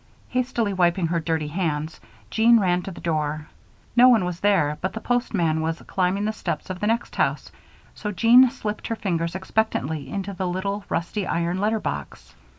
[0.29, 2.01] Hastily wiping her dusty hands,
[2.31, 3.45] Jean ran to the door.
[3.95, 7.51] No one was there, but the postman was climbing the steps of the next house,
[7.93, 12.33] so Jean slipped her fingers expectantly into the little, rusty iron letter box.